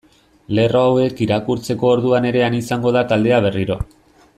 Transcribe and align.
Lerro 0.59 0.81
hauek 0.85 1.21
irakurtzeko 1.27 1.93
orduan 1.97 2.29
ere 2.33 2.43
han 2.49 2.59
izango 2.65 2.99
da 2.99 3.07
taldea 3.13 3.47
berriro. 3.49 3.81